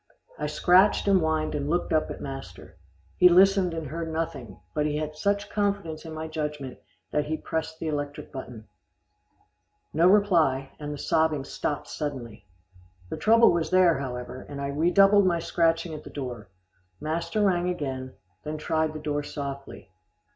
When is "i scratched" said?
0.39-1.07